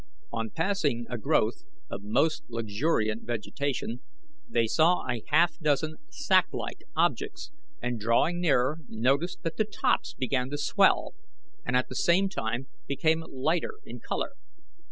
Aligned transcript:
On 0.31 0.49
passing 0.49 1.05
a 1.11 1.17
growth 1.19 1.61
of 1.87 2.01
most 2.01 2.45
luxuriant 2.49 3.21
vegetation, 3.21 4.01
they 4.49 4.65
saw 4.65 5.05
a 5.07 5.21
half 5.27 5.59
dozen 5.59 5.97
sacklike 6.09 6.81
objects, 6.95 7.51
and 7.83 7.99
drawing 7.99 8.41
nearer 8.41 8.79
noticed 8.89 9.43
that 9.43 9.57
the 9.57 9.63
tops 9.63 10.15
began 10.15 10.49
to 10.49 10.57
swell, 10.57 11.13
and 11.63 11.77
at 11.77 11.87
the 11.87 11.93
same 11.93 12.29
time 12.29 12.65
became 12.87 13.23
lighter 13.29 13.75
in 13.85 13.99
colour. 13.99 14.31